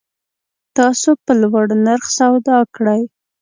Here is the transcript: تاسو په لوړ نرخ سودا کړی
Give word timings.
تاسو 0.77 1.09
په 1.23 1.31
لوړ 1.41 1.67
نرخ 1.85 2.05
سودا 2.17 2.57
کړی 2.75 3.01